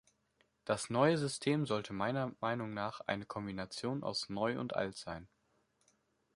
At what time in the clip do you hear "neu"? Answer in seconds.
4.29-4.59